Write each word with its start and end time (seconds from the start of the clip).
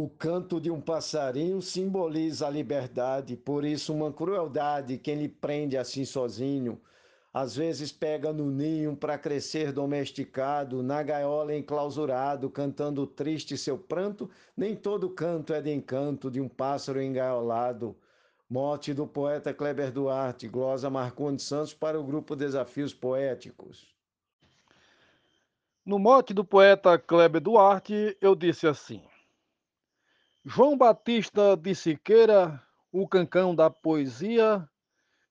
O 0.00 0.08
canto 0.08 0.60
de 0.60 0.70
um 0.70 0.80
passarinho 0.80 1.60
simboliza 1.60 2.46
a 2.46 2.50
liberdade, 2.50 3.36
por 3.36 3.64
isso, 3.64 3.92
uma 3.92 4.12
crueldade 4.12 4.96
quem 4.96 5.16
lhe 5.16 5.28
prende 5.28 5.76
assim 5.76 6.04
sozinho. 6.04 6.80
Às 7.34 7.56
vezes 7.56 7.90
pega 7.90 8.32
no 8.32 8.48
ninho 8.48 8.94
para 8.94 9.18
crescer 9.18 9.72
domesticado, 9.72 10.84
na 10.84 11.02
gaiola 11.02 11.52
enclausurado, 11.52 12.48
cantando 12.48 13.08
triste 13.08 13.58
seu 13.58 13.76
pranto. 13.76 14.30
Nem 14.56 14.76
todo 14.76 15.10
canto 15.10 15.52
é 15.52 15.60
de 15.60 15.74
encanto 15.74 16.30
de 16.30 16.40
um 16.40 16.48
pássaro 16.48 17.02
engaiolado. 17.02 17.96
Morte 18.48 18.94
do 18.94 19.04
poeta 19.04 19.52
Kleber 19.52 19.90
Duarte, 19.90 20.46
glosa 20.46 20.88
Marcondes 20.88 21.44
Santos 21.44 21.74
para 21.74 21.98
o 21.98 22.04
grupo 22.04 22.36
Desafios 22.36 22.94
Poéticos. 22.94 23.92
No 25.84 25.98
mote 25.98 26.32
do 26.32 26.44
poeta 26.44 26.96
Kleber 26.96 27.40
Duarte, 27.40 28.16
eu 28.20 28.36
disse 28.36 28.64
assim. 28.64 29.02
João 30.50 30.78
Batista 30.78 31.54
de 31.58 31.74
Siqueira, 31.74 32.58
o 32.90 33.06
cancão 33.06 33.54
da 33.54 33.68
poesia, 33.68 34.66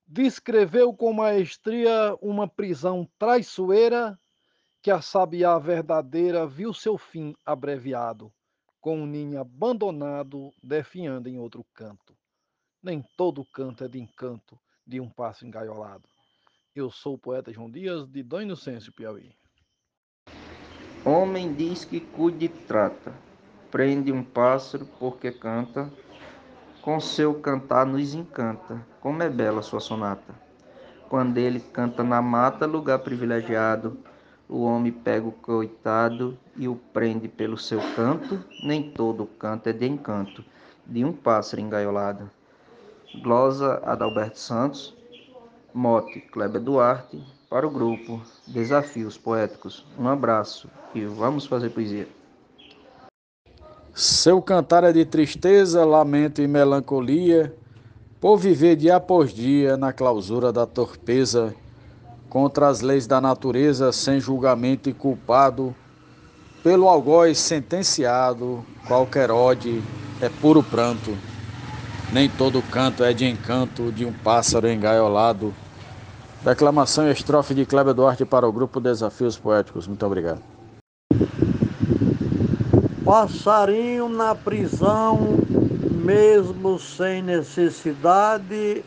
descreveu 0.05 0.93
com 0.93 1.11
maestria 1.11 2.15
uma 2.21 2.47
prisão 2.47 3.09
traiçoeira 3.17 4.15
que 4.79 4.91
a 4.91 5.01
sabiá 5.01 5.57
verdadeira 5.57 6.45
viu 6.45 6.71
seu 6.71 6.99
fim 6.99 7.35
abreviado, 7.43 8.31
com 8.79 8.99
um 9.01 9.07
ninho 9.07 9.41
abandonado 9.41 10.53
definhando 10.61 11.27
em 11.27 11.39
outro 11.39 11.65
canto. 11.73 12.15
Nem 12.83 13.03
todo 13.17 13.43
canto 13.43 13.83
é 13.83 13.87
de 13.87 13.99
encanto 13.99 14.55
de 14.85 15.01
um 15.01 15.09
passo 15.09 15.47
engaiolado. 15.47 16.07
Eu 16.75 16.91
sou 16.91 17.15
o 17.15 17.19
poeta 17.19 17.51
João 17.51 17.71
Dias, 17.71 18.07
de 18.07 18.21
Dom 18.21 18.41
Inocêncio, 18.41 18.93
Piauí. 18.93 19.35
Homem 21.03 21.55
diz 21.55 21.83
que 21.83 22.01
cuide 22.01 22.45
e 22.45 22.49
trata, 22.49 23.11
prende 23.71 24.11
um 24.11 24.23
pássaro 24.23 24.87
porque 24.99 25.31
canta, 25.31 25.91
com 26.81 26.99
seu 26.99 27.33
cantar 27.35 27.85
nos 27.85 28.13
encanta, 28.13 28.85
como 29.01 29.21
é 29.23 29.29
bela 29.29 29.61
sua 29.61 29.79
sonata. 29.79 30.33
Quando 31.09 31.37
ele 31.37 31.59
canta 31.59 32.03
na 32.03 32.21
mata, 32.21 32.65
lugar 32.65 32.99
privilegiado, 32.99 33.97
o 34.49 34.63
homem 34.63 34.91
pega 34.91 35.27
o 35.27 35.31
coitado 35.31 36.37
e 36.55 36.67
o 36.67 36.75
prende 36.75 37.27
pelo 37.27 37.57
seu 37.57 37.79
canto, 37.95 38.43
nem 38.63 38.91
todo 38.91 39.25
canto 39.25 39.67
é 39.67 39.73
de 39.73 39.85
encanto, 39.85 40.43
de 40.85 41.03
um 41.03 41.11
pássaro 41.11 41.61
engaiolado. 41.61 42.29
Glosa 43.21 43.81
Adalberto 43.85 44.39
Santos, 44.39 44.95
Mote 45.73 46.21
Kleber 46.21 46.61
Duarte, 46.61 47.21
para 47.49 47.67
o 47.67 47.71
grupo 47.71 48.21
Desafios 48.45 49.17
Poéticos. 49.17 49.85
Um 49.97 50.07
abraço 50.07 50.69
e 50.93 51.05
vamos 51.05 51.45
fazer 51.45 51.69
poesia. 51.69 52.07
Seu 53.97 54.39
cantar 54.43 54.83
é 54.83 54.93
de 54.93 55.03
tristeza, 55.03 55.83
lamento 55.83 56.39
e 56.39 56.47
melancolia, 56.47 57.51
por 58.21 58.37
viver 58.37 58.75
dia 58.75 58.97
após 58.97 59.33
dia 59.33 59.75
na 59.75 59.91
clausura 59.91 60.53
da 60.53 60.67
torpeza, 60.67 61.55
contra 62.29 62.67
as 62.67 62.81
leis 62.81 63.07
da 63.07 63.19
natureza, 63.19 63.91
sem 63.91 64.19
julgamento 64.19 64.87
e 64.87 64.93
culpado, 64.93 65.75
pelo 66.63 66.87
algoz 66.87 67.39
sentenciado, 67.39 68.63
qualquer 68.87 69.31
ode 69.31 69.81
é 70.21 70.29
puro 70.29 70.61
pranto. 70.61 71.17
Nem 72.13 72.29
todo 72.29 72.61
canto 72.61 73.03
é 73.03 73.13
de 73.13 73.25
encanto 73.25 73.91
de 73.91 74.05
um 74.05 74.13
pássaro 74.13 74.69
engaiolado. 74.69 75.51
Declamação 76.43 77.07
e 77.07 77.11
estrofe 77.11 77.55
de 77.55 77.65
Kleber 77.65 77.95
Duarte 77.95 78.25
para 78.25 78.47
o 78.47 78.51
grupo 78.51 78.79
Desafios 78.79 79.39
Poéticos. 79.39 79.87
Muito 79.87 80.05
obrigado. 80.05 80.43
Passarinho 83.07 84.09
na 84.09 84.35
prisão, 84.35 85.37
mesmo 86.03 86.77
sem 86.77 87.21
necessidade, 87.23 88.83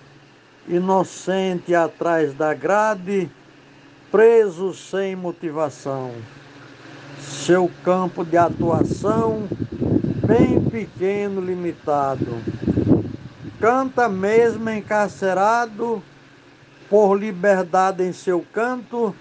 inocente 0.69 1.75
atrás 1.75 2.35
da 2.35 2.53
grade, 2.53 3.31
preso 4.13 4.75
sem 4.75 5.17
motivação. 5.17 6.13
Seu 7.19 7.71
campo 7.83 8.23
de 8.23 8.37
atuação 8.37 9.49
bem 10.27 10.61
pequeno, 10.65 11.41
limitado. 11.41 12.43
Canta 13.59 14.07
mesmo 14.07 14.69
encarcerado 14.69 16.03
por 16.91 17.15
liberdade 17.15 18.05
em 18.05 18.13
seu 18.13 18.45
canto 18.53 19.15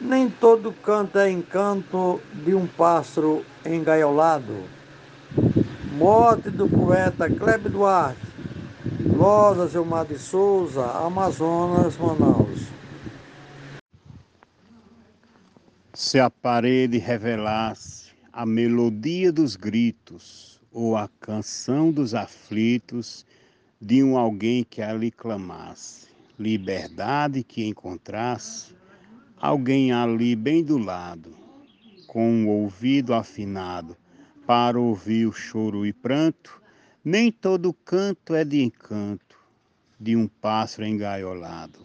nem 0.00 0.30
todo 0.30 0.72
canto 0.72 1.18
é 1.18 1.30
encanto 1.30 2.20
de 2.32 2.54
um 2.54 2.66
pássaro 2.66 3.44
engaiolado. 3.64 4.64
Morte 5.92 6.50
do 6.50 6.68
poeta 6.68 7.28
Kleber 7.28 7.70
Duarte, 7.70 8.20
Rosa 9.16 9.68
Gilmar 9.68 10.06
de 10.06 10.18
Souza, 10.18 10.86
Amazonas, 10.86 11.98
Manaus. 11.98 12.68
Se 15.92 16.18
a 16.18 16.30
parede 16.30 16.96
revelasse 16.96 18.12
a 18.32 18.46
melodia 18.46 19.30
dos 19.30 19.54
gritos 19.54 20.58
ou 20.72 20.96
a 20.96 21.08
canção 21.20 21.92
dos 21.92 22.14
aflitos 22.14 23.26
de 23.80 24.02
um 24.02 24.16
alguém 24.16 24.64
que 24.64 24.80
ali 24.80 25.10
clamasse, 25.10 26.08
liberdade 26.38 27.44
que 27.44 27.66
encontrasse, 27.66 28.79
alguém 29.40 29.90
ali 29.90 30.36
bem 30.36 30.62
do 30.62 30.76
lado, 30.76 31.34
com 32.06 32.44
o 32.44 32.48
ouvido 32.48 33.14
afinado, 33.14 33.96
para 34.46 34.78
ouvir 34.78 35.26
o 35.26 35.32
choro 35.32 35.86
e 35.86 35.92
pranto, 35.92 36.60
nem 37.02 37.32
todo 37.32 37.72
canto 37.72 38.34
é 38.34 38.44
de 38.44 38.62
encanto 38.62 39.38
de 39.98 40.14
um 40.14 40.26
pássaro 40.26 40.86
engaiolado. 40.86 41.78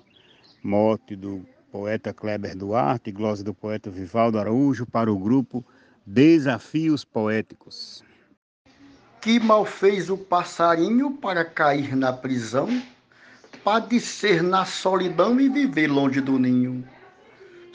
Morte 0.61 1.15
do 1.15 1.45
poeta 1.71 2.13
Kleber 2.13 2.57
Duarte, 2.57 3.11
glosa 3.11 3.43
do 3.43 3.53
poeta 3.53 3.89
Vivaldo 3.89 4.37
Araújo 4.37 4.85
para 4.85 5.11
o 5.11 5.17
grupo 5.17 5.63
Desafios 6.05 7.05
Poéticos. 7.05 8.03
Que 9.21 9.39
mal 9.39 9.65
fez 9.65 10.09
o 10.09 10.17
passarinho 10.17 11.11
para 11.11 11.45
cair 11.45 11.95
na 11.95 12.11
prisão, 12.11 12.67
padecer 13.63 14.43
na 14.43 14.65
solidão 14.65 15.39
e 15.39 15.49
viver 15.49 15.87
longe 15.87 16.19
do 16.21 16.37
ninho? 16.37 16.85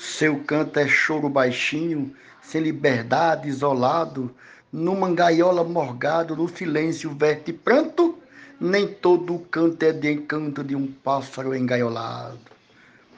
Seu 0.01 0.43
canto 0.45 0.81
é 0.81 0.89
choro 0.89 1.29
baixinho, 1.29 2.17
sem 2.41 2.63
liberdade, 2.63 3.51
isolado, 3.51 4.35
numa 4.73 5.13
gaiola 5.13 5.63
morgado, 5.63 6.35
no 6.35 6.49
silêncio 6.49 7.11
verte 7.11 7.53
pranto, 7.53 8.19
nem 8.59 8.89
todo 8.89 9.39
canto 9.51 9.83
é 9.83 9.93
de 9.93 10.11
encanto 10.11 10.65
de 10.65 10.75
um 10.75 10.91
pássaro 10.91 11.55
engaiolado. 11.55 12.39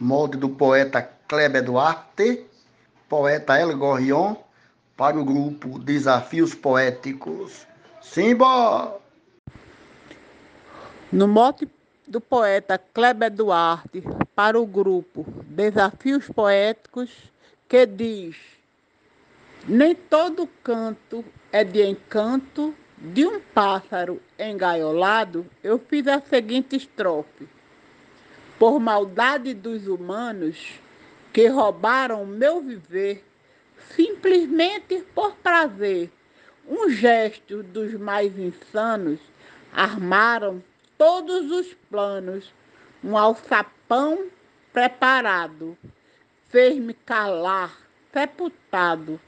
Molde 0.00 0.37
do 0.37 0.48
poeta 0.48 1.09
Kleber 1.28 1.62
Duarte, 1.62 2.44
poeta 3.09 3.56
El 3.60 3.76
Gorrion, 3.76 4.34
para 4.97 5.21
o 5.21 5.25
grupo 5.25 5.78
Desafios 5.78 6.53
Poéticos. 6.53 7.65
Simba! 8.00 8.98
No 11.12 11.28
mote 11.28 11.71
do 12.12 12.20
poeta 12.20 12.76
Kleber 12.76 13.30
Duarte 13.30 14.02
para 14.34 14.60
o 14.60 14.66
grupo 14.66 15.24
Desafios 15.46 16.28
Poéticos, 16.28 17.10
que 17.66 17.86
diz: 17.86 18.36
Nem 19.66 19.94
todo 19.94 20.46
canto 20.62 21.24
é 21.50 21.64
de 21.64 21.82
encanto 21.82 22.74
de 22.98 23.24
um 23.26 23.40
pássaro 23.40 24.20
engaiolado, 24.38 25.46
eu 25.64 25.78
fiz 25.78 26.06
a 26.06 26.20
seguinte 26.20 26.76
estrofe. 26.76 27.48
Por 28.58 28.78
maldade 28.78 29.54
dos 29.54 29.88
humanos 29.88 30.74
que 31.32 31.46
roubaram 31.46 32.26
meu 32.26 32.60
viver, 32.60 33.24
simplesmente 33.96 35.02
por 35.14 35.34
prazer, 35.36 36.12
um 36.68 36.90
gesto 36.90 37.62
dos 37.62 37.94
mais 37.94 38.38
insanos, 38.38 39.18
armaram 39.72 40.62
todos 41.03 41.51
os 41.51 41.75
planos, 41.91 42.54
um 43.03 43.19
alçapão 43.19 44.27
preparado, 44.72 45.77
fez-me 46.49 46.95
calar, 46.95 47.77
sepultado, 48.13 49.21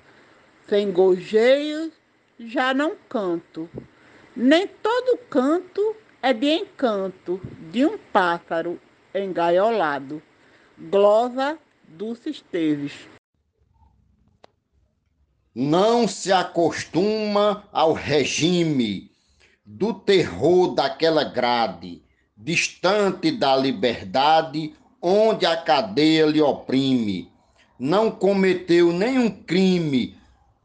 sem 0.69 0.93
gojeios 0.93 1.91
já 2.39 2.73
não 2.73 2.95
canto, 3.09 3.69
nem 4.37 4.69
todo 4.69 5.19
canto 5.29 5.97
é 6.23 6.33
de 6.33 6.47
encanto 6.47 7.41
de 7.73 7.85
um 7.85 7.99
pássaro 7.99 8.81
engaiolado. 9.13 10.23
Glosa 10.79 11.59
Dulce 11.89 12.31
Esteves. 12.31 13.09
Não 15.53 16.07
se 16.07 16.31
acostuma 16.31 17.69
ao 17.73 17.93
regime 17.93 19.11
do 19.65 19.95
terror 19.95 20.75
daquela 20.75 21.25
grade, 21.25 22.03
distante 22.37 23.33
da 23.33 23.57
liberdade, 23.57 24.75
onde 25.01 25.47
a 25.47 25.57
cadeia 25.57 26.27
lhe 26.27 26.41
oprime. 26.41 27.33
Não 27.79 28.11
cometeu 28.11 28.93
nenhum 28.93 29.31
crime 29.31 30.17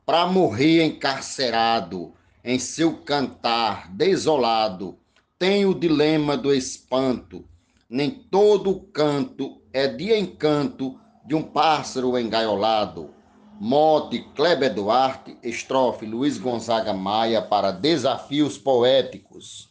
para 0.05 0.27
morrer 0.27 0.83
encarcerado. 0.83 2.13
em 2.41 2.57
seu 2.57 2.93
cantar 2.93 3.91
desolado, 3.91 4.97
tem 5.37 5.65
o 5.65 5.73
dilema 5.73 6.37
do 6.37 6.53
espanto. 6.53 7.43
Nem 7.89 8.09
todo 8.09 8.79
canto 8.93 9.61
é 9.73 9.87
de 9.87 10.13
encanto 10.17 10.97
de 11.25 11.35
um 11.35 11.43
pássaro 11.43 12.17
engaiolado. 12.17 13.13
Mote 13.61 14.23
Kleber 14.37 14.73
Duarte, 14.73 15.37
estrofe 15.43 16.05
Luiz 16.05 16.37
Gonzaga 16.37 16.93
Maia 16.93 17.41
para 17.41 17.71
Desafios 17.71 18.57
Poéticos. 18.57 19.67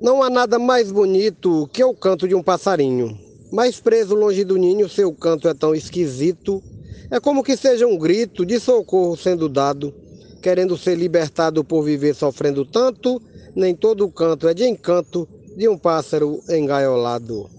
Não 0.00 0.22
há 0.22 0.30
nada 0.30 0.56
mais 0.56 0.92
bonito 0.92 1.68
que 1.72 1.82
o 1.82 1.92
canto 1.92 2.28
de 2.28 2.34
um 2.34 2.44
passarinho. 2.44 3.18
Mas 3.50 3.80
preso 3.80 4.14
longe 4.14 4.44
do 4.44 4.56
ninho, 4.56 4.88
seu 4.88 5.12
canto 5.12 5.48
é 5.48 5.54
tão 5.54 5.74
esquisito. 5.74 6.62
É 7.10 7.18
como 7.18 7.42
que 7.42 7.56
seja 7.56 7.88
um 7.88 7.98
grito 7.98 8.46
de 8.46 8.60
socorro 8.60 9.16
sendo 9.16 9.48
dado, 9.48 9.92
querendo 10.40 10.78
ser 10.78 10.94
libertado 10.94 11.64
por 11.64 11.82
viver 11.82 12.14
sofrendo 12.14 12.64
tanto. 12.64 13.20
Nem 13.52 13.74
todo 13.74 14.08
canto 14.08 14.46
é 14.46 14.54
de 14.54 14.64
encanto 14.64 15.28
de 15.56 15.68
um 15.68 15.76
pássaro 15.76 16.40
engaiolado. 16.48 17.50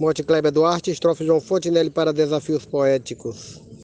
Monte 0.00 0.22
Kleber 0.22 0.50
Duarte, 0.50 0.90
estrofe 0.90 1.26
João 1.26 1.42
Fontenelle 1.42 1.90
para 1.90 2.10
Desafios 2.10 2.64
Poéticos. 2.64 3.60